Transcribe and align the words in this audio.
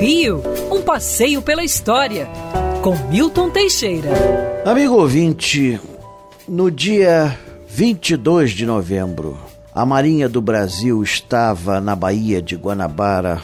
Rio, 0.00 0.42
um 0.70 0.82
passeio 0.82 1.40
pela 1.40 1.62
história, 1.62 2.28
com 2.82 2.96
Milton 3.08 3.50
Teixeira. 3.50 4.10
Amigo 4.64 4.94
ouvinte, 4.94 5.80
no 6.48 6.68
dia 6.68 7.38
22 7.68 8.50
de 8.50 8.66
novembro, 8.66 9.38
a 9.72 9.86
Marinha 9.86 10.28
do 10.28 10.42
Brasil 10.42 11.00
estava 11.04 11.80
na 11.80 11.94
Baía 11.94 12.42
de 12.42 12.56
Guanabara 12.56 13.40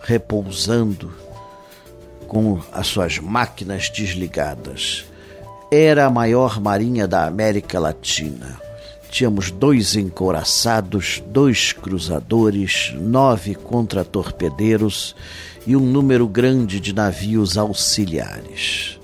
repousando 0.00 1.12
com 2.26 2.58
as 2.72 2.86
suas 2.86 3.18
máquinas 3.18 3.90
desligadas. 3.90 5.04
Era 5.70 6.06
a 6.06 6.10
maior 6.10 6.58
marinha 6.60 7.06
da 7.06 7.26
América 7.26 7.78
Latina. 7.78 8.63
Tínhamos 9.14 9.52
dois 9.52 9.94
encouraçados, 9.94 11.22
dois 11.28 11.72
cruzadores, 11.72 12.92
nove 12.96 13.54
contratorpedeiros 13.54 15.14
e 15.64 15.76
um 15.76 15.78
número 15.78 16.26
grande 16.26 16.80
de 16.80 16.92
navios 16.92 17.56
auxiliares. 17.56 18.98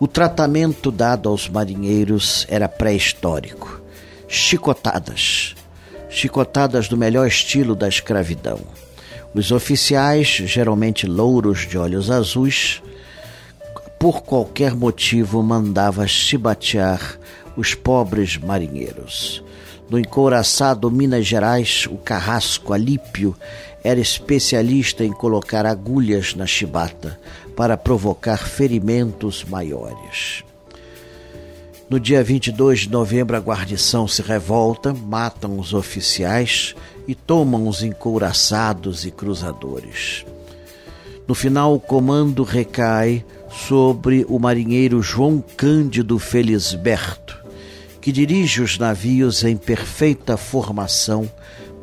O 0.00 0.08
tratamento 0.08 0.90
dado 0.90 1.28
aos 1.28 1.46
marinheiros 1.46 2.46
era 2.48 2.66
pré-histórico. 2.66 3.82
Chicotadas. 4.26 5.54
Chicotadas 6.08 6.88
do 6.88 6.96
melhor 6.96 7.26
estilo 7.26 7.74
da 7.74 7.86
escravidão. 7.86 8.60
Os 9.34 9.52
oficiais, 9.52 10.26
geralmente 10.26 11.06
louros 11.06 11.68
de 11.68 11.76
olhos 11.76 12.10
azuis, 12.10 12.80
por 14.00 14.22
qualquer 14.22 14.74
motivo 14.74 15.42
mandava 15.42 16.06
chibatear 16.06 17.18
os 17.56 17.74
pobres 17.74 18.36
marinheiros. 18.36 19.42
No 19.88 19.98
encouraçado 19.98 20.90
Minas 20.90 21.26
Gerais, 21.26 21.86
o 21.90 21.96
carrasco 21.96 22.72
Alípio 22.72 23.36
era 23.82 24.00
especialista 24.00 25.04
em 25.04 25.12
colocar 25.12 25.66
agulhas 25.66 26.34
na 26.34 26.46
chibata 26.46 27.20
para 27.54 27.76
provocar 27.76 28.38
ferimentos 28.38 29.44
maiores. 29.44 30.42
No 31.88 32.00
dia 32.00 32.24
22 32.24 32.80
de 32.80 32.90
novembro, 32.90 33.36
a 33.36 33.40
guarnição 33.40 34.08
se 34.08 34.22
revolta, 34.22 34.94
matam 34.94 35.58
os 35.58 35.74
oficiais 35.74 36.74
e 37.06 37.14
tomam 37.14 37.68
os 37.68 37.82
encouraçados 37.82 39.04
e 39.04 39.10
cruzadores. 39.10 40.24
No 41.28 41.34
final, 41.34 41.74
o 41.74 41.80
comando 41.80 42.42
recai 42.42 43.24
sobre 43.50 44.26
o 44.28 44.38
marinheiro 44.38 45.00
João 45.02 45.44
Cândido 45.56 46.18
Felisberto, 46.18 47.23
que 48.04 48.12
dirige 48.12 48.60
os 48.60 48.76
navios 48.76 49.42
em 49.44 49.56
perfeita 49.56 50.36
formação 50.36 51.26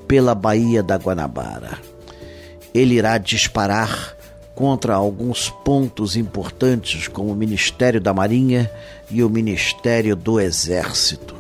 pela 0.08 0.36
Baía 0.36 0.84
da 0.84 0.96
Guanabara. 0.96 1.80
Ele 2.76 2.94
irá 2.94 3.18
disparar 3.18 4.16
contra 4.54 4.94
alguns 4.94 5.50
pontos 5.50 6.16
importantes, 6.16 7.08
como 7.08 7.32
o 7.32 7.36
Ministério 7.36 8.00
da 8.00 8.14
Marinha 8.14 8.70
e 9.10 9.24
o 9.24 9.30
Ministério 9.32 10.16
do 10.16 10.40
Exército. 10.40 11.36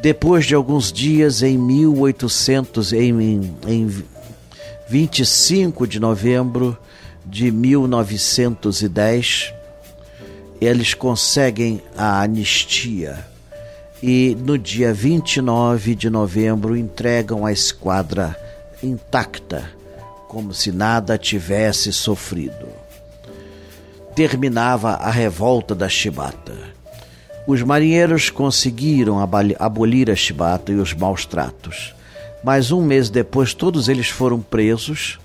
Depois 0.00 0.46
de 0.46 0.54
alguns 0.54 0.92
dias, 0.92 1.42
em 1.42 1.58
1800, 1.58 2.92
em, 2.92 3.52
em 3.66 4.04
25 4.88 5.88
de 5.88 5.98
novembro 5.98 6.78
de 7.26 7.50
1910, 7.50 9.52
eles 10.64 10.94
conseguem 10.94 11.82
a 11.96 12.22
anistia 12.22 13.26
e 14.02 14.36
no 14.40 14.58
dia 14.58 14.92
29 14.92 15.94
de 15.94 16.10
novembro 16.10 16.76
entregam 16.76 17.46
a 17.46 17.52
esquadra 17.52 18.36
intacta 18.82 19.70
como 20.28 20.52
se 20.52 20.72
nada 20.72 21.16
tivesse 21.16 21.92
sofrido. 21.92 22.66
Terminava 24.14 24.90
a 24.90 25.10
revolta 25.10 25.74
da 25.74 25.88
chibata. 25.88 26.54
Os 27.46 27.62
marinheiros 27.62 28.30
conseguiram 28.30 29.18
abolir 29.58 30.10
a 30.10 30.16
chibata 30.16 30.72
e 30.72 30.76
os 30.76 30.92
maus 30.92 31.24
tratos, 31.24 31.94
mas 32.42 32.70
um 32.70 32.82
mês 32.82 33.10
depois 33.10 33.54
todos 33.54 33.88
eles 33.88 34.08
foram 34.08 34.40
presos 34.40 35.18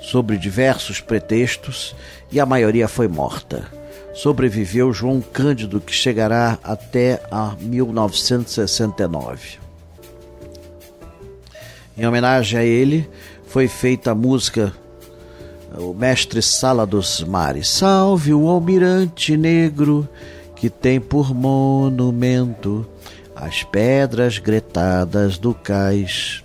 sobre 0.00 0.38
diversos 0.38 1.00
pretextos 1.00 1.94
e 2.30 2.38
a 2.38 2.46
maioria 2.46 2.88
foi 2.88 3.08
morta. 3.08 3.68
Sobreviveu 4.16 4.92
João 4.92 5.20
Cândido, 5.20 5.80
que 5.80 5.92
chegará 5.92 6.58
até 6.64 7.22
a 7.30 7.54
1969. 7.60 9.58
Em 11.96 12.06
homenagem 12.06 12.58
a 12.58 12.64
ele, 12.64 13.08
foi 13.46 13.68
feita 13.68 14.10
a 14.12 14.14
música 14.14 14.72
o 15.78 15.92
mestre 15.92 16.40
Sala 16.40 16.86
dos 16.86 17.22
Mares. 17.22 17.68
Salve 17.68 18.32
o 18.32 18.48
almirante 18.48 19.36
negro 19.36 20.08
que 20.54 20.70
tem 20.70 20.98
por 20.98 21.34
monumento 21.34 22.86
as 23.34 23.62
pedras 23.62 24.38
gretadas 24.38 25.36
do 25.36 25.52
cais. 25.52 26.42